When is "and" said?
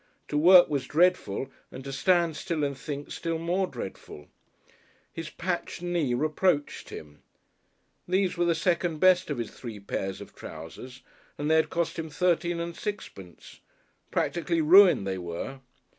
1.71-1.83, 2.63-2.75, 11.37-11.51, 12.59-12.75